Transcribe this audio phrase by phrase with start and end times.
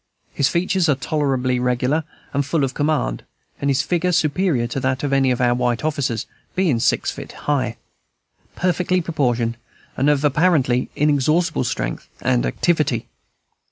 [0.33, 3.23] His features are tolerably regular, and full of command,
[3.61, 7.33] and his figure superior to that of any of our white officers, being six feet
[7.45, 7.77] high,
[8.55, 9.57] perfectly proportioned,
[9.95, 13.09] and of apparently inexhaustible strength and activity.